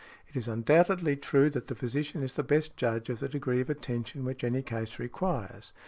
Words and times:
It 0.27 0.35
is 0.35 0.47
undoubtedly 0.47 1.15
true 1.15 1.51
that 1.51 1.67
the 1.67 1.75
physician 1.75 2.23
is 2.23 2.33
the 2.33 2.41
best 2.41 2.75
judge 2.75 3.07
of 3.11 3.19
the 3.19 3.29
degree 3.29 3.61
of 3.61 3.69
attention 3.69 4.25
which 4.25 4.43
any 4.43 4.63
case 4.63 4.97
requires. 4.97 5.73